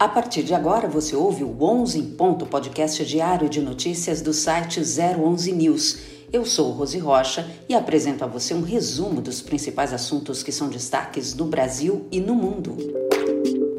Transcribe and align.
A 0.00 0.08
partir 0.08 0.42
de 0.42 0.54
agora, 0.54 0.88
você 0.88 1.14
ouve 1.14 1.44
o 1.44 1.62
11 1.62 1.98
em 1.98 2.06
Ponto, 2.06 2.46
podcast 2.46 3.04
diário 3.04 3.50
de 3.50 3.60
notícias 3.60 4.22
do 4.22 4.32
site 4.32 4.80
011 4.80 5.52
News. 5.52 5.98
Eu 6.32 6.46
sou 6.46 6.70
Rose 6.70 6.98
Rocha 6.98 7.46
e 7.68 7.74
apresento 7.74 8.24
a 8.24 8.26
você 8.26 8.54
um 8.54 8.62
resumo 8.62 9.20
dos 9.20 9.42
principais 9.42 9.92
assuntos 9.92 10.42
que 10.42 10.50
são 10.50 10.70
destaques 10.70 11.34
no 11.34 11.44
Brasil 11.44 12.06
e 12.10 12.18
no 12.18 12.34
mundo. 12.34 12.78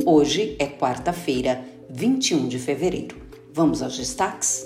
Hoje 0.05 0.55
é 0.59 0.68
quarta-feira, 0.68 1.66
21 1.89 2.48
de 2.48 2.59
fevereiro. 2.59 3.17
Vamos 3.52 3.81
aos 3.81 3.98
destaques? 3.98 4.63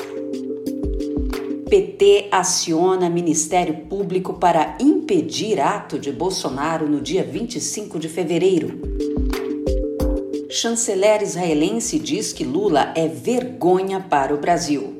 PT 1.69 2.27
aciona 2.33 3.09
Ministério 3.09 3.85
Público 3.85 4.33
para 4.33 4.77
impedir 4.77 5.61
ato 5.61 5.97
de 5.97 6.11
Bolsonaro 6.11 6.89
no 6.89 6.99
dia 6.99 7.23
25 7.23 7.97
de 7.97 8.09
fevereiro. 8.09 9.04
Chanceler 10.55 11.21
israelense 11.21 11.99
diz 11.99 12.31
que 12.31 12.45
Lula 12.45 12.93
é 12.95 13.09
vergonha 13.09 13.99
para 13.99 14.33
o 14.33 14.37
Brasil. 14.37 14.95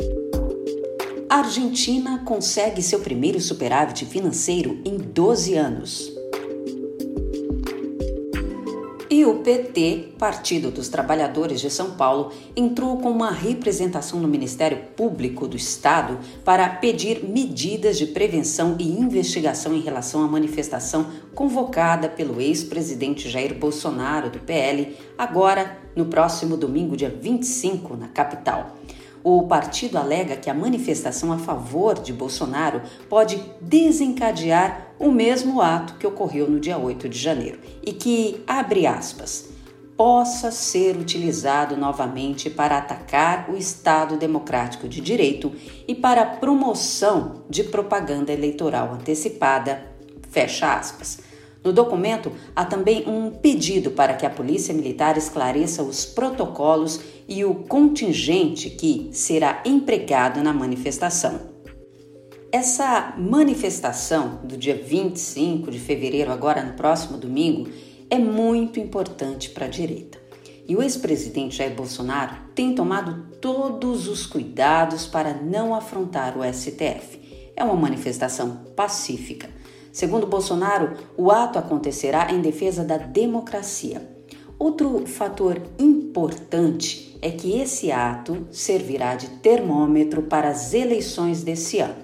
Argentina 1.29 2.21
consegue 2.25 2.83
seu 2.83 2.99
primeiro 2.99 3.39
superávit 3.39 4.05
financeiro 4.05 4.81
em 4.83 4.97
12 4.97 5.55
anos. 5.55 6.14
E 9.25 9.27
o 9.27 9.37
PT, 9.37 10.09
Partido 10.19 10.69
dos 10.69 10.87
Trabalhadores 10.87 11.59
de 11.59 11.67
São 11.71 11.95
Paulo, 11.95 12.31
entrou 12.55 12.97
com 12.97 13.09
uma 13.09 13.31
representação 13.31 14.19
no 14.19 14.27
Ministério 14.27 14.77
Público 14.95 15.47
do 15.47 15.57
Estado 15.57 16.19
para 16.43 16.69
pedir 16.69 17.23
medidas 17.27 17.97
de 17.97 18.05
prevenção 18.05 18.75
e 18.77 18.87
investigação 18.87 19.73
em 19.73 19.81
relação 19.81 20.23
à 20.23 20.27
manifestação 20.27 21.07
convocada 21.33 22.07
pelo 22.07 22.39
ex-presidente 22.39 23.27
Jair 23.27 23.55
Bolsonaro, 23.55 24.29
do 24.29 24.37
PL, 24.37 24.95
agora 25.17 25.75
no 25.95 26.05
próximo 26.05 26.55
domingo, 26.55 26.95
dia 26.95 27.09
25, 27.09 27.97
na 27.97 28.09
capital. 28.09 28.77
O 29.27 29.41
partido 29.47 29.97
alega 29.97 30.35
que 30.35 30.51
a 30.51 30.53
manifestação 30.53 31.33
a 31.33 31.39
favor 31.39 31.99
de 31.99 32.13
Bolsonaro 32.13 32.83
pode 33.09 33.43
desencadear 33.59 34.93
o 34.99 35.11
mesmo 35.11 35.63
ato 35.63 35.95
que 35.95 36.05
ocorreu 36.05 36.47
no 36.47 36.59
dia 36.59 36.77
8 36.77 37.09
de 37.09 37.17
janeiro 37.17 37.59
e 37.83 37.91
que, 37.91 38.43
abre 38.45 38.85
aspas, 38.85 39.49
possa 39.97 40.51
ser 40.51 40.95
utilizado 40.95 41.75
novamente 41.75 42.51
para 42.51 42.77
atacar 42.77 43.49
o 43.49 43.57
Estado 43.57 44.15
Democrático 44.15 44.87
de 44.87 45.01
Direito 45.01 45.51
e 45.87 45.95
para 45.95 46.21
a 46.21 46.27
promoção 46.27 47.45
de 47.49 47.63
propaganda 47.63 48.31
eleitoral 48.31 48.93
antecipada, 48.93 49.91
fecha 50.29 50.71
aspas. 50.71 51.17
No 51.65 51.73
documento, 51.73 52.31
há 52.55 52.63
também 52.63 53.09
um 53.09 53.31
pedido 53.31 53.89
para 53.89 54.13
que 54.13 54.23
a 54.23 54.29
Polícia 54.29 54.71
Militar 54.71 55.17
esclareça 55.17 55.81
os 55.81 56.05
protocolos 56.05 57.01
e 57.27 57.43
o 57.43 57.55
contingente 57.55 58.69
que 58.69 59.09
será 59.11 59.63
empregado 59.65 60.43
na 60.43 60.53
manifestação. 60.53 61.55
Essa 62.51 63.15
manifestação 63.17 64.41
do 64.43 64.55
dia 64.55 64.75
25 64.75 65.71
de 65.71 65.79
fevereiro, 65.79 66.31
agora 66.31 66.63
no 66.63 66.73
próximo 66.73 67.17
domingo, 67.17 67.67
é 68.11 68.19
muito 68.19 68.79
importante 68.79 69.49
para 69.49 69.65
a 69.65 69.69
direita. 69.69 70.19
E 70.67 70.75
o 70.75 70.83
ex-presidente 70.83 71.57
Jair 71.57 71.73
Bolsonaro 71.73 72.35
tem 72.53 72.75
tomado 72.75 73.25
todos 73.41 74.07
os 74.07 74.27
cuidados 74.27 75.07
para 75.07 75.33
não 75.33 75.73
afrontar 75.73 76.37
o 76.37 76.43
STF. 76.43 77.51
É 77.55 77.63
uma 77.63 77.75
manifestação 77.75 78.65
pacífica 78.75 79.49
Segundo 79.95 80.27
Bolsonaro, 80.27 80.97
o 81.15 81.31
ato 81.31 81.57
acontecerá 81.57 82.29
em 82.29 82.41
defesa 82.41 82.83
da 82.83 82.97
democracia. 82.97 84.05
Outro 84.59 85.07
fator 85.07 85.61
importante 85.79 87.17
é 87.21 87.31
que 87.31 87.57
esse 87.61 87.93
ato 87.93 88.45
servirá 88.51 89.15
de 89.15 89.29
termômetro 89.39 90.23
para 90.23 90.49
as 90.49 90.73
eleições 90.73 91.43
desse 91.43 91.79
ano. 91.79 91.95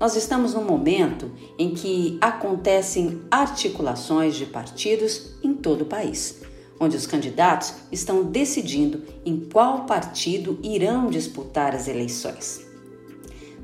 Nós 0.00 0.16
estamos 0.16 0.52
num 0.52 0.64
momento 0.64 1.30
em 1.56 1.74
que 1.74 2.18
acontecem 2.20 3.22
articulações 3.30 4.34
de 4.34 4.44
partidos 4.44 5.36
em 5.40 5.54
todo 5.54 5.82
o 5.82 5.86
país, 5.86 6.40
onde 6.80 6.96
os 6.96 7.06
candidatos 7.06 7.72
estão 7.92 8.24
decidindo 8.24 9.04
em 9.24 9.48
qual 9.48 9.86
partido 9.86 10.58
irão 10.60 11.08
disputar 11.08 11.72
as 11.72 11.86
eleições. 11.86 12.66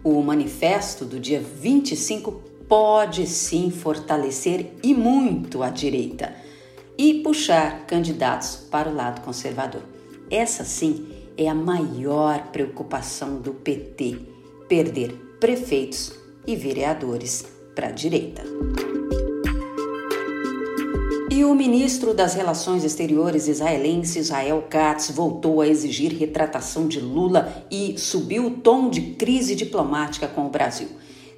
O 0.04 0.22
manifesto 0.22 1.04
do 1.04 1.18
dia 1.18 1.40
25 1.40 2.53
pode 2.68 3.26
sim 3.26 3.70
fortalecer 3.70 4.72
e 4.82 4.94
muito 4.94 5.62
a 5.62 5.70
direita 5.70 6.34
e 6.96 7.22
puxar 7.22 7.86
candidatos 7.86 8.56
para 8.70 8.88
o 8.88 8.94
lado 8.94 9.20
conservador. 9.22 9.82
Essa 10.30 10.64
sim 10.64 11.08
é 11.36 11.48
a 11.48 11.54
maior 11.54 12.48
preocupação 12.52 13.40
do 13.40 13.52
PT: 13.52 14.18
perder 14.68 15.12
prefeitos 15.40 16.12
e 16.46 16.56
vereadores 16.56 17.44
para 17.74 17.88
a 17.88 17.92
direita. 17.92 18.42
E 21.30 21.44
o 21.44 21.52
ministro 21.52 22.14
das 22.14 22.34
Relações 22.34 22.84
Exteriores 22.84 23.48
israelense 23.48 24.20
Israel 24.20 24.66
Katz 24.70 25.10
voltou 25.10 25.60
a 25.60 25.66
exigir 25.66 26.12
retratação 26.12 26.86
de 26.86 27.00
Lula 27.00 27.66
e 27.68 27.98
subiu 27.98 28.46
o 28.46 28.50
tom 28.50 28.88
de 28.88 29.00
crise 29.14 29.56
diplomática 29.56 30.28
com 30.28 30.46
o 30.46 30.50
Brasil. 30.50 30.88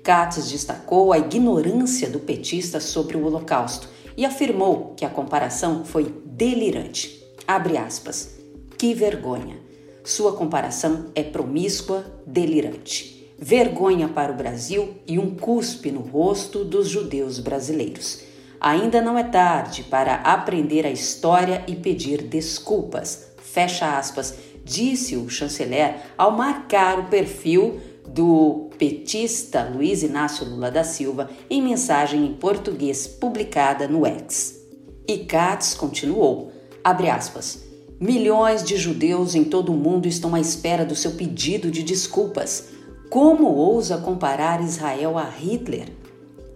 Katz 0.07 0.49
destacou 0.53 1.13
a 1.13 1.19
ignorância 1.19 2.09
do 2.09 2.21
petista 2.21 2.79
sobre 2.79 3.17
o 3.17 3.27
Holocausto 3.27 3.89
e 4.17 4.25
afirmou 4.25 4.95
que 4.97 5.05
a 5.05 5.11
comparação 5.11 5.85
foi 5.85 6.15
delirante. 6.25 7.25
Abre 7.45 7.77
aspas. 7.77 8.39
Que 8.79 8.95
vergonha. 8.95 9.59
Sua 10.05 10.35
comparação 10.35 11.07
é 11.13 11.25
promíscua, 11.25 12.07
delirante. 12.25 13.33
Vergonha 13.37 14.07
para 14.07 14.31
o 14.31 14.37
Brasil 14.37 14.95
e 15.09 15.19
um 15.19 15.35
cuspe 15.35 15.91
no 15.91 16.03
rosto 16.03 16.65
dos 16.65 16.89
judeus 16.89 17.41
brasileiros. 17.41 18.21
Ainda 18.61 19.03
não 19.03 19.19
é 19.19 19.25
tarde 19.25 19.83
para 19.83 20.15
aprender 20.19 20.87
a 20.87 20.91
história 20.93 21.65
e 21.67 21.75
pedir 21.75 22.23
desculpas. 22.23 23.33
Fecha 23.39 23.99
aspas, 23.99 24.37
disse 24.65 25.17
o 25.17 25.29
chanceler 25.29 25.97
ao 26.17 26.31
marcar 26.31 27.01
o 27.01 27.07
perfil 27.07 27.81
do 28.07 28.66
petista 28.79 29.65
Luiz 29.65 30.03
Inácio 30.03 30.49
Lula 30.49 30.71
da 30.71 30.85
Silva 30.85 31.31
em 31.49 31.63
mensagem 31.63 32.25
em 32.25 32.35
português 32.35 33.07
publicada 33.07 33.89
no 33.89 34.07
X. 34.07 34.61
E 35.09 35.19
Katz 35.19 35.75
continuou, 35.75 36.51
abre 36.83 37.09
aspas, 37.09 37.65
milhões 38.01 38.63
de 38.63 38.77
judeus 38.77 39.35
em 39.35 39.45
todo 39.45 39.73
o 39.73 39.77
mundo 39.77 40.07
estão 40.07 40.35
à 40.35 40.41
espera 40.41 40.85
do 40.85 40.97
seu 40.97 41.13
pedido 41.13 41.71
de 41.71 41.83
desculpas. 41.83 42.69
Como 43.09 43.47
ousa 43.47 43.99
comparar 43.99 44.63
Israel 44.63 45.17
a 45.17 45.25
Hitler? 45.25 45.89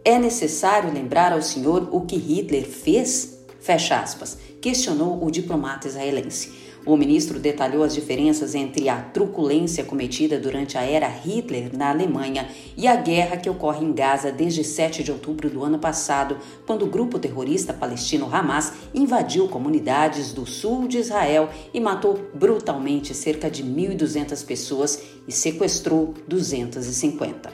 É 0.04 0.18
necessário 0.18 0.92
lembrar 0.92 1.32
ao 1.32 1.42
senhor 1.42 1.88
o 1.92 2.00
que 2.02 2.16
Hitler 2.16 2.66
fez? 2.66 3.38
Fecha 3.60 4.00
aspas, 4.00 4.38
questionou 4.60 5.24
o 5.24 5.30
diplomata 5.30 5.86
israelense. 5.86 6.59
O 6.86 6.96
ministro 6.96 7.38
detalhou 7.38 7.82
as 7.82 7.94
diferenças 7.94 8.54
entre 8.54 8.88
a 8.88 9.00
truculência 9.00 9.84
cometida 9.84 10.38
durante 10.38 10.78
a 10.78 10.82
era 10.82 11.06
Hitler 11.06 11.76
na 11.76 11.90
Alemanha 11.90 12.48
e 12.74 12.88
a 12.88 12.96
guerra 12.96 13.36
que 13.36 13.50
ocorre 13.50 13.84
em 13.84 13.92
Gaza 13.92 14.32
desde 14.32 14.64
7 14.64 15.04
de 15.04 15.12
outubro 15.12 15.50
do 15.50 15.62
ano 15.62 15.78
passado, 15.78 16.38
quando 16.66 16.86
o 16.86 16.90
grupo 16.90 17.18
terrorista 17.18 17.74
palestino 17.74 18.34
Hamas 18.34 18.72
invadiu 18.94 19.46
comunidades 19.46 20.32
do 20.32 20.46
sul 20.46 20.88
de 20.88 20.98
Israel 20.98 21.50
e 21.74 21.78
matou 21.78 22.18
brutalmente 22.32 23.14
cerca 23.14 23.50
de 23.50 23.62
1.200 23.62 24.44
pessoas 24.46 25.02
e 25.28 25.32
sequestrou 25.32 26.14
250. 26.26 27.52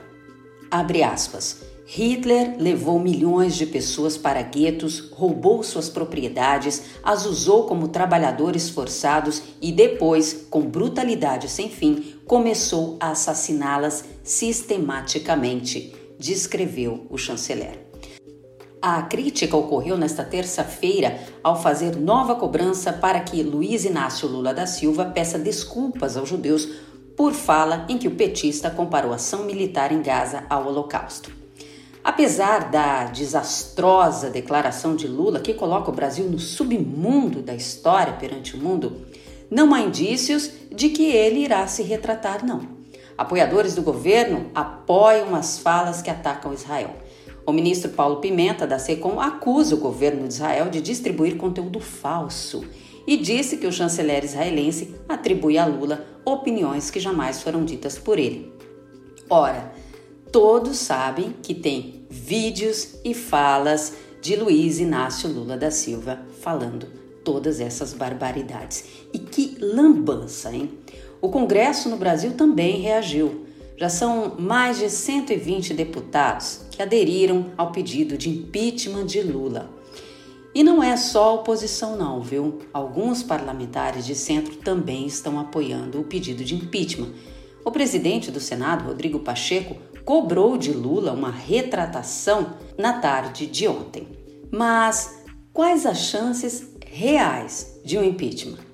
Abre 0.71 1.03
aspas. 1.03 1.76
Hitler 1.89 2.57
levou 2.59 2.99
milhões 2.99 3.55
de 3.55 3.65
pessoas 3.65 4.19
para 4.19 4.43
guetos, 4.43 5.09
roubou 5.13 5.63
suas 5.63 5.89
propriedades, 5.89 6.83
as 7.01 7.25
usou 7.25 7.65
como 7.65 7.87
trabalhadores 7.87 8.69
forçados 8.69 9.41
e 9.63 9.71
depois, 9.71 10.47
com 10.51 10.63
brutalidade 10.63 11.49
sem 11.49 11.71
fim, 11.71 12.17
começou 12.27 12.97
a 12.99 13.11
assassiná-las 13.11 14.05
sistematicamente, 14.25 15.95
descreveu 16.19 17.07
o 17.09 17.17
chanceler. 17.17 17.87
A 18.83 19.03
crítica 19.03 19.57
ocorreu 19.57 19.97
nesta 19.97 20.25
terça-feira 20.25 21.21
ao 21.43 21.61
fazer 21.61 21.95
nova 21.95 22.35
cobrança 22.35 22.93
para 22.93 23.21
que 23.21 23.45
Luiz 23.45 23.85
Inácio 23.85 24.29
Lula 24.29 24.53
da 24.53 24.67
Silva 24.67 25.05
peça 25.05 25.39
desculpas 25.39 26.17
aos 26.17 26.29
judeus 26.29 26.69
por 27.17 27.33
fala 27.33 27.87
em 27.89 27.97
que 27.97 28.09
o 28.09 28.17
petista 28.17 28.71
comparou 28.71 29.13
a 29.13 29.17
ação 29.17 29.45
militar 29.45 29.93
em 29.93 30.03
Gaza 30.03 30.45
ao 30.51 30.67
Holocausto. 30.67 31.46
Apesar 32.07 32.71
da 32.71 33.07
desastrosa 33.07 34.31
declaração 34.31 34.95
de 34.95 35.09
Lula, 35.09 35.41
que 35.41 35.53
coloca 35.53 35.91
o 35.91 35.93
Brasil 35.93 36.25
no 36.27 36.39
submundo 36.39 37.43
da 37.43 37.53
história 37.53 38.13
perante 38.13 38.55
o 38.55 38.61
mundo, 38.61 39.09
não 39.51 39.75
há 39.75 39.81
indícios 39.81 40.53
de 40.73 40.91
que 40.91 41.11
ele 41.11 41.41
irá 41.41 41.67
se 41.67 41.83
retratar, 41.83 42.47
não. 42.47 42.61
Apoiadores 43.19 43.75
do 43.75 43.83
governo 43.83 44.53
apoiam 44.55 45.35
as 45.35 45.59
falas 45.59 46.01
que 46.01 46.09
atacam 46.09 46.55
Israel. 46.55 46.95
O 47.45 47.51
ministro 47.51 47.91
Paulo 47.91 48.21
Pimenta, 48.21 48.69
da 48.69 48.79
SECOM, 48.79 49.19
acusa 49.21 49.75
o 49.75 49.81
governo 49.81 50.29
de 50.29 50.35
Israel 50.35 50.71
de 50.71 50.81
distribuir 50.81 51.37
conteúdo 51.37 51.81
falso 51.81 52.65
e 53.05 53.17
disse 53.17 53.57
que 53.57 53.67
o 53.67 53.73
chanceler 53.73 54.25
israelense 54.25 54.95
atribui 55.09 55.59
a 55.59 55.67
Lula 55.67 56.07
opiniões 56.25 56.89
que 56.89 57.01
jamais 57.01 57.43
foram 57.43 57.65
ditas 57.65 57.99
por 57.99 58.17
ele. 58.17 58.55
Ora, 59.29 59.73
todos 60.37 60.77
sabem 60.77 61.35
que 61.43 61.55
tem 61.55 62.05
vídeos 62.11 62.97
e 63.03 63.15
falas 63.15 63.95
de 64.21 64.37
Luiz 64.37 64.79
Inácio 64.79 65.33
Lula 65.33 65.57
da 65.57 65.71
Silva 65.71 66.21
falando 66.43 66.89
todas 67.25 67.59
essas 67.59 67.95
barbaridades. 67.95 68.85
E 69.15 69.19
que 69.19 69.57
lambança, 69.59 70.55
hein? 70.55 70.73
O 71.23 71.31
Congresso 71.31 71.89
no 71.89 71.97
Brasil 71.97 72.35
também 72.35 72.83
reagiu. 72.83 73.47
Já 73.79 73.89
são 73.89 74.37
mais 74.39 74.77
de 74.77 74.91
120 74.91 75.73
deputados 75.73 76.67
que 76.71 76.83
aderiram 76.83 77.47
ao 77.57 77.73
pedido 77.73 78.19
de 78.19 78.29
impeachment 78.29 79.07
de 79.07 79.23
Lula. 79.23 79.71
E 80.55 80.63
não 80.63 80.83
é 80.83 80.99
só 80.99 81.31
a 81.31 81.33
oposição, 81.33 81.97
não, 81.97 82.21
viu? 82.21 82.59
Alguns 82.75 83.23
parlamentares 83.23 84.05
de 84.05 84.15
centro 84.15 84.57
também 84.57 85.07
estão 85.07 85.41
apoiando 85.41 85.99
o 85.99 86.05
pedido 86.05 86.45
de 86.45 86.55
impeachment. 86.55 87.13
O 87.65 87.71
presidente 87.71 88.31
do 88.31 88.39
Senado, 88.39 88.85
Rodrigo 88.85 89.21
Pacheco, 89.21 89.77
cobrou 90.07 90.57
de 90.57 90.73
Lula 90.73 91.13
uma 91.13 91.31
retratação 91.31 92.55
na 92.79 92.95
tarde 92.95 93.47
de 93.47 93.69
ontem. 93.69 94.09
Mas 94.51 95.23
quais 95.53 95.85
as 95.85 95.99
chances 95.99 96.75
reais 96.87 97.79
de 97.85 97.99
um 97.99 98.03
impeachment? 98.03 98.65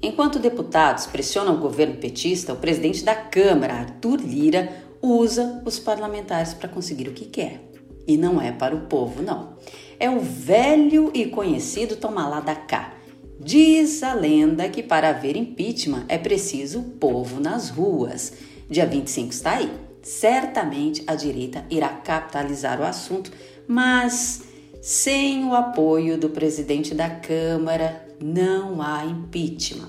Enquanto 0.00 0.38
deputados 0.38 1.06
pressionam 1.06 1.56
o 1.56 1.60
governo 1.60 1.96
petista, 1.96 2.54
o 2.54 2.56
presidente 2.56 3.04
da 3.04 3.14
Câmara, 3.14 3.74
Arthur 3.74 4.20
Lira, 4.20 4.72
usa 5.02 5.62
os 5.66 5.78
parlamentares 5.78 6.54
para 6.54 6.70
conseguir 6.70 7.08
o 7.08 7.12
que 7.12 7.26
quer. 7.26 7.70
E 8.06 8.16
não 8.16 8.40
é 8.40 8.52
para 8.52 8.74
o 8.74 8.86
povo, 8.86 9.22
não 9.22 9.54
é 9.98 10.10
o 10.10 10.20
velho 10.20 11.10
e 11.14 11.26
conhecido 11.26 11.96
toma 11.96 12.28
lá 12.28 12.40
da 12.40 12.54
cá. 12.54 12.94
Diz 13.40 14.02
a 14.02 14.14
lenda 14.14 14.68
que 14.68 14.82
para 14.82 15.10
haver 15.10 15.36
impeachment 15.36 16.04
é 16.08 16.18
preciso 16.18 16.82
povo 17.00 17.40
nas 17.40 17.68
ruas. 17.68 18.32
Dia 18.68 18.86
25 18.86 19.32
está 19.32 19.56
aí. 19.56 19.70
Certamente 20.04 21.02
a 21.06 21.14
direita 21.14 21.64
irá 21.70 21.88
capitalizar 21.88 22.78
o 22.78 22.84
assunto, 22.84 23.32
mas 23.66 24.42
sem 24.82 25.46
o 25.46 25.54
apoio 25.54 26.18
do 26.18 26.28
presidente 26.28 26.94
da 26.94 27.08
Câmara 27.08 28.06
não 28.20 28.82
há 28.82 29.02
impeachment. 29.06 29.88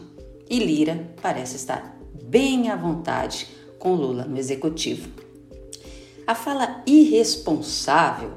E 0.50 0.58
Lira 0.60 1.14
parece 1.22 1.58
estar 1.58 2.00
bem 2.24 2.70
à 2.70 2.78
vontade 2.78 3.46
com 3.78 3.94
Lula 3.94 4.24
no 4.24 4.38
executivo. 4.38 5.10
A 6.26 6.34
fala 6.34 6.82
irresponsável 6.88 8.32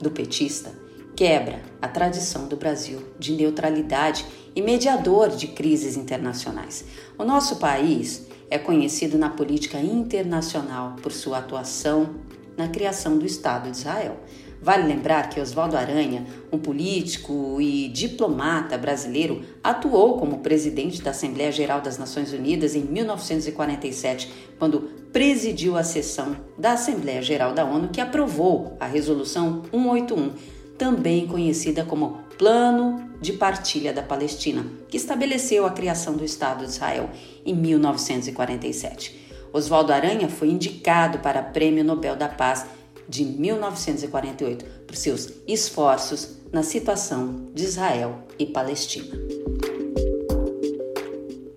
do 0.00 0.10
petista 0.10 0.72
quebra 1.14 1.60
a 1.82 1.88
tradição 1.88 2.48
do 2.48 2.56
Brasil 2.56 3.02
de 3.18 3.32
neutralidade 3.32 4.24
e 4.56 4.62
mediador 4.62 5.28
de 5.28 5.48
crises 5.48 5.94
internacionais. 5.94 6.86
O 7.18 7.24
nosso 7.24 7.56
país 7.56 8.27
é 8.50 8.58
conhecido 8.58 9.18
na 9.18 9.30
política 9.30 9.78
internacional 9.78 10.96
por 11.02 11.12
sua 11.12 11.38
atuação 11.38 12.14
na 12.56 12.68
criação 12.68 13.16
do 13.16 13.24
Estado 13.24 13.70
de 13.70 13.76
Israel. 13.76 14.18
Vale 14.60 14.88
lembrar 14.88 15.28
que 15.28 15.40
Oswaldo 15.40 15.76
Aranha, 15.76 16.26
um 16.50 16.58
político 16.58 17.60
e 17.60 17.88
diplomata 17.88 18.76
brasileiro, 18.76 19.42
atuou 19.62 20.18
como 20.18 20.40
presidente 20.40 21.00
da 21.00 21.12
Assembleia 21.12 21.52
Geral 21.52 21.80
das 21.80 21.96
Nações 21.96 22.32
Unidas 22.32 22.74
em 22.74 22.82
1947, 22.82 24.28
quando 24.58 24.80
presidiu 25.12 25.76
a 25.76 25.84
sessão 25.84 26.36
da 26.58 26.72
Assembleia 26.72 27.22
Geral 27.22 27.52
da 27.54 27.64
ONU 27.64 27.88
que 27.88 28.00
aprovou 28.00 28.76
a 28.80 28.86
Resolução 28.86 29.62
181 29.70 30.57
também 30.78 31.26
conhecida 31.26 31.84
como 31.84 32.20
Plano 32.38 33.10
de 33.20 33.32
Partilha 33.32 33.92
da 33.92 34.02
Palestina, 34.02 34.64
que 34.88 34.96
estabeleceu 34.96 35.66
a 35.66 35.70
criação 35.70 36.16
do 36.16 36.24
Estado 36.24 36.64
de 36.64 36.70
Israel 36.70 37.10
em 37.44 37.52
1947. 37.52 39.28
Oswaldo 39.52 39.92
Aranha 39.92 40.28
foi 40.28 40.48
indicado 40.48 41.18
para 41.18 41.40
o 41.40 41.52
Prêmio 41.52 41.82
Nobel 41.82 42.14
da 42.14 42.28
Paz 42.28 42.64
de 43.08 43.24
1948 43.24 44.64
por 44.86 44.94
seus 44.94 45.32
esforços 45.48 46.36
na 46.52 46.62
situação 46.62 47.46
de 47.52 47.64
Israel 47.64 48.20
e 48.38 48.46
Palestina. 48.46 49.16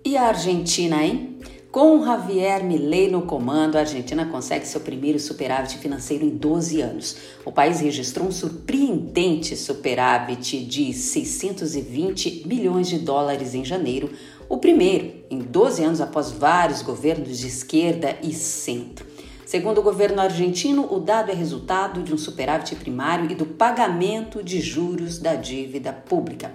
E 0.04 0.16
a 0.16 0.24
Argentina, 0.24 1.02
hein? 1.02 1.38
Com 1.72 2.04
Javier 2.04 2.62
Milei 2.62 3.10
no 3.10 3.22
comando, 3.22 3.76
a 3.76 3.80
Argentina 3.80 4.26
consegue 4.26 4.66
seu 4.66 4.82
primeiro 4.82 5.18
superávit 5.18 5.78
financeiro 5.78 6.22
em 6.22 6.28
12 6.28 6.82
anos. 6.82 7.16
O 7.46 7.50
país 7.50 7.80
registrou 7.80 8.28
um 8.28 8.30
surpreendente 8.30 9.56
superávit 9.56 10.66
de 10.66 10.92
620 10.92 12.46
milhões 12.46 12.88
de 12.88 12.98
dólares 12.98 13.54
em 13.54 13.64
janeiro, 13.64 14.10
o 14.50 14.58
primeiro 14.58 15.14
em 15.30 15.38
12 15.38 15.82
anos 15.82 16.00
após 16.02 16.30
vários 16.30 16.82
governos 16.82 17.38
de 17.38 17.46
esquerda 17.46 18.18
e 18.22 18.34
centro. 18.34 19.06
Segundo 19.46 19.78
o 19.78 19.82
governo 19.82 20.20
argentino, 20.20 20.86
o 20.94 21.00
dado 21.00 21.30
é 21.30 21.34
resultado 21.34 22.02
de 22.02 22.12
um 22.12 22.18
superávit 22.18 22.76
primário 22.76 23.30
e 23.30 23.34
do 23.34 23.46
pagamento 23.46 24.42
de 24.42 24.60
juros 24.60 25.18
da 25.18 25.36
dívida 25.36 25.90
pública. 25.90 26.52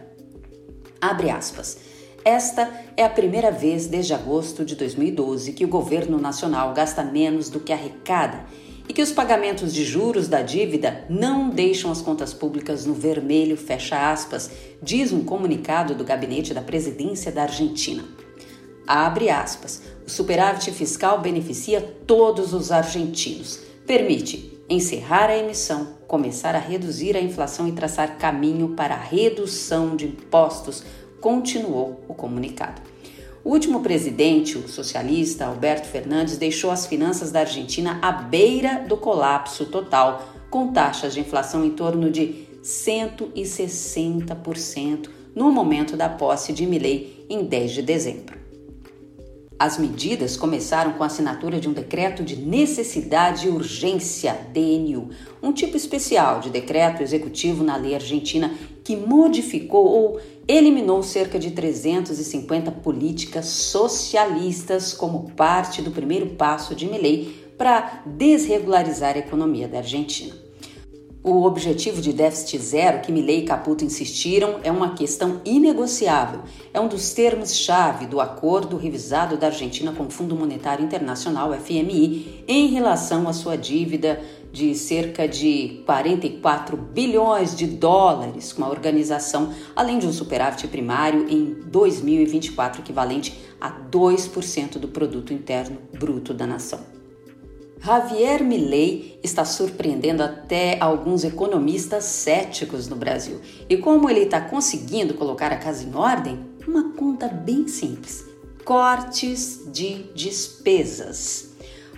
Abre 1.02 1.31
aspas. 1.31 1.96
Esta 2.27 2.69
é 2.97 3.06
a 3.06 3.09
primeira 3.09 3.50
vez 3.50 3.88
desde 3.88 4.13
agosto 4.13 4.65
de 4.65 4.75
2012 4.75 5.53
que 5.53 5.63
o 5.63 5.69
governo 5.69 6.19
nacional 6.19 6.74
gasta 6.74 7.01
menos 7.01 7.50
do 7.50 7.62
que 7.62 7.71
arrecada 7.71 8.44
e 8.85 8.91
que 8.91 9.01
os 9.01 9.13
pagamentos 9.13 9.74
de 9.74 9.85
juros 9.85 10.27
da 10.27 10.41
dívida 10.41 11.06
não 11.09 11.50
deixam 11.50 11.89
as 11.89 12.01
contas 12.01 12.33
públicas 12.33 12.85
no 12.85 12.94
vermelho, 12.94 13.56
fecha 13.56 14.12
aspas, 14.12 14.51
diz 14.83 15.13
um 15.13 15.24
comunicado 15.24 15.95
do 15.95 16.03
gabinete 16.03 16.53
da 16.53 16.59
presidência 16.62 17.31
da 17.31 17.44
Argentina. 17.44 18.03
Abre 18.85 19.30
aspas. 19.30 19.83
O 20.06 20.09
superávit 20.09 20.69
fiscal 20.71 21.21
beneficia 21.21 21.80
todos 22.06 22.53
os 22.53 22.73
argentinos. 22.73 23.62
Permite 23.85 24.59
encerrar 24.69 25.30
a 25.30 25.38
emissão, 25.38 25.95
começar 26.09 26.56
a 26.56 26.59
reduzir 26.59 27.15
a 27.15 27.21
inflação 27.21 27.69
e 27.69 27.71
traçar 27.71 28.18
caminho 28.18 28.75
para 28.75 28.95
a 28.95 29.01
redução 29.01 29.95
de 29.95 30.07
impostos 30.07 30.83
continuou 31.19 32.00
o 32.08 32.14
comunicado. 32.14 32.81
O 33.44 33.50
último 33.52 33.81
presidente, 33.81 34.58
o 34.58 34.68
socialista 34.68 35.46
Alberto 35.46 35.88
Fernandes, 35.88 36.38
deixou 36.38 36.69
as 36.69 36.86
finanças 36.86 37.31
da 37.31 37.40
Argentina 37.42 37.98
à 38.02 38.12
beira 38.12 38.84
do 38.88 38.98
colapso 38.98 39.66
total, 39.68 40.34
com 40.50 40.74
taxas 40.74 41.14
de 41.14 41.19
inflação 41.21 41.64
em 41.64 41.69
torno 41.71 42.12
de 42.12 42.45
160% 42.62 45.09
no 45.33 45.50
momento 45.52 45.95
da 45.95 46.09
posse 46.09 46.52
de 46.52 46.66
Milei 46.66 47.26
em 47.30 47.45
10 47.45 47.71
de 47.71 47.81
dezembro. 47.81 48.46
As 49.59 49.80
medidas 49.80 50.37
começaram 50.37 50.94
com 50.94 51.04
a 51.04 51.07
assinatura 51.07 51.59
de 51.59 51.68
um 51.68 51.73
decreto 51.73 52.23
de 52.23 52.35
necessidade 52.35 53.47
e 53.47 53.49
urgência, 53.49 54.37
DNU, 54.54 55.09
um 55.42 55.52
tipo 55.52 55.76
especial 55.76 56.40
de 56.40 56.52
decreto 56.52 57.02
executivo 57.02 57.64
na 57.64 57.76
lei 57.76 57.95
argentina 57.95 58.54
que 58.83 58.95
modificou 58.95 59.85
ou 59.85 60.19
eliminou 60.47 61.02
cerca 61.02 61.40
de 61.40 61.49
350 61.49 62.71
políticas 62.71 63.47
socialistas 63.47 64.94
como 64.94 65.31
parte 65.31 65.81
do 65.81 65.90
primeiro 65.90 66.28
passo 66.35 66.76
de 66.76 66.85
Milley 66.85 67.47
para 67.57 68.04
desregularizar 68.06 69.16
a 69.16 69.19
economia 69.19 69.68
da 69.68 69.80
Argentina. 69.80 70.46
O 71.28 71.44
objetivo 71.44 72.02
de 72.02 72.14
déficit 72.14 72.57
zero 72.57 73.02
que 73.02 73.12
Milley 73.12 73.40
e 73.40 73.46
Caputo 73.46 73.84
insistiram 73.84 74.62
é 74.64 74.72
uma 74.72 74.94
questão 74.94 75.42
inegociável. 75.44 76.40
É 76.74 76.80
um 76.80 76.88
dos 76.88 77.12
termos-chave 77.12 78.06
do 78.06 78.22
acordo 78.22 78.78
revisado 78.78 79.36
da 79.36 79.48
Argentina 79.48 79.92
com 79.92 80.06
o 80.06 80.10
Fundo 80.10 80.38
Monetário 80.38 80.86
Internacional, 80.86 81.52
FMI, 81.52 82.46
em 82.48 82.68
relação 82.68 83.28
à 83.28 83.34
sua 83.34 83.57
dívida 83.57 84.22
de 84.54 84.74
cerca 84.74 85.28
de 85.28 85.81
44 85.86 86.78
bilhões 86.78 87.54
de 87.57 87.68
dólares 87.68 88.54
com 88.54 88.64
a 88.64 88.69
organização, 88.69 89.54
além 89.76 90.00
de 90.00 90.07
um 90.07 90.14
superávit 90.14 90.66
primário 90.69 91.28
em 91.30 91.57
2024 91.66 92.81
equivalente 92.81 93.38
a 93.60 93.69
2% 93.69 94.78
do 94.78 94.88
produto 94.88 95.34
interno 95.34 95.78
bruto 95.92 96.34
da 96.34 96.48
nação. 96.48 96.96
Javier 97.80 98.44
Milei 98.44 99.19
está 99.24 99.46
surpreendendo 99.46 100.22
até 100.22 100.78
alguns 100.80 101.24
economistas 101.24 102.04
céticos 102.04 102.88
no 102.88 102.96
Brasil. 102.96 103.40
E 103.69 103.78
como 103.78 104.10
ele 104.10 104.22
está 104.22 104.42
conseguindo 104.42 105.14
colocar 105.14 105.52
a 105.52 105.57
casa 105.57 105.84
em 105.84 105.96
ordem? 105.96 106.40
Uma 106.68 106.92
conta 106.94 107.28
bem 107.28 107.68
simples: 107.68 108.26
cortes 108.66 109.62
de 109.72 110.04
despesas. 110.14 111.56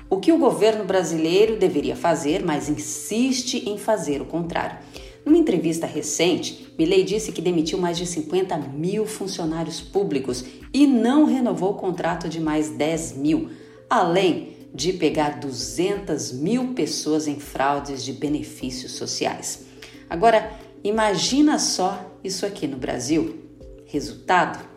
O 0.10 0.18
que 0.18 0.32
o 0.32 0.38
governo 0.38 0.86
brasileiro 0.86 1.58
deveria 1.58 1.96
fazer, 1.96 2.44
mas 2.44 2.68
insiste 2.68 3.70
em 3.70 3.78
fazer 3.78 4.22
o 4.22 4.26
contrário. 4.26 4.78
Numa 5.26 5.38
entrevista 5.38 5.86
recente, 5.86 6.74
Milei 6.78 7.04
disse 7.04 7.32
que 7.32 7.42
demitiu 7.42 7.78
mais 7.78 7.98
de 7.98 8.06
50 8.06 8.58
mil 8.58 9.06
funcionários 9.06 9.80
públicos 9.80 10.44
e 10.74 10.88
não 10.88 11.26
renovou 11.26 11.72
o 11.72 11.76
contrato 11.76 12.28
de 12.28 12.40
mais 12.40 12.70
10 12.70 13.18
mil, 13.18 13.50
além 13.90 14.59
de 14.74 14.94
pegar 14.94 15.40
200 15.40 16.32
mil 16.32 16.74
pessoas 16.74 17.28
em 17.28 17.40
fraudes 17.40 18.04
de 18.04 18.14
benefícios 18.14 18.94
sociais. 18.94 19.66
Agora, 20.10 20.52
imagina 20.84 21.60
só 21.60 22.18
isso 22.24 22.46
aqui 22.46 22.68
no 22.68 22.78
Brasil. 22.78 23.38
Resultado? 23.86 24.68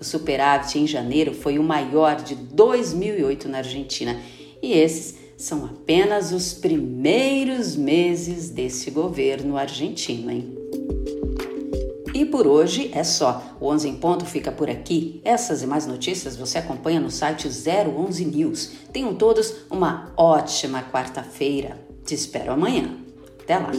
O 0.00 0.04
superávit 0.04 0.78
em 0.78 0.86
janeiro 0.86 1.34
foi 1.34 1.58
o 1.58 1.62
maior 1.62 2.16
de 2.16 2.34
2008 2.34 3.48
na 3.48 3.58
Argentina 3.58 4.20
e 4.62 4.72
esses 4.72 5.16
são 5.36 5.64
apenas 5.64 6.32
os 6.32 6.52
primeiros 6.52 7.76
meses 7.76 8.50
desse 8.50 8.90
governo 8.90 9.56
argentino, 9.56 10.30
hein? 10.30 10.54
E 12.18 12.24
por 12.26 12.48
hoje 12.48 12.90
é 12.92 13.04
só. 13.04 13.40
O 13.60 13.68
11 13.68 13.88
em 13.90 13.94
ponto 13.94 14.26
fica 14.26 14.50
por 14.50 14.68
aqui. 14.68 15.20
Essas 15.24 15.62
e 15.62 15.68
mais 15.68 15.86
notícias 15.86 16.36
você 16.36 16.58
acompanha 16.58 16.98
no 16.98 17.12
site 17.12 17.46
011 17.46 18.24
News. 18.24 18.72
Tenham 18.92 19.14
todos 19.14 19.54
uma 19.70 20.12
ótima 20.16 20.82
quarta-feira. 20.82 21.78
Te 22.04 22.16
espero 22.16 22.50
amanhã. 22.50 22.90
Até 23.40 23.56
lá! 23.56 23.70